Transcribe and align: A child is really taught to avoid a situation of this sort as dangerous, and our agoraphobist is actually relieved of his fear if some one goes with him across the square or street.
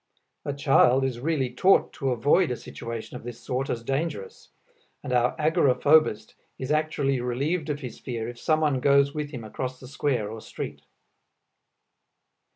A 0.45 0.51
child 0.53 1.03
is 1.05 1.19
really 1.19 1.53
taught 1.53 1.93
to 1.93 2.09
avoid 2.09 2.49
a 2.49 2.55
situation 2.55 3.15
of 3.15 3.23
this 3.23 3.39
sort 3.39 3.69
as 3.69 3.83
dangerous, 3.83 4.49
and 5.03 5.13
our 5.13 5.35
agoraphobist 5.37 6.33
is 6.57 6.71
actually 6.71 7.21
relieved 7.21 7.69
of 7.69 7.81
his 7.81 7.99
fear 7.99 8.27
if 8.27 8.39
some 8.39 8.61
one 8.61 8.79
goes 8.79 9.13
with 9.13 9.29
him 9.29 9.43
across 9.43 9.79
the 9.79 9.87
square 9.87 10.31
or 10.31 10.41
street. 10.41 10.81